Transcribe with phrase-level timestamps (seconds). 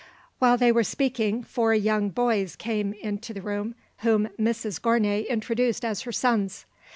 [0.39, 5.85] While they were speaking four young boys came into the room, whom Mrs Gournay introduced
[5.85, 6.65] as her sons.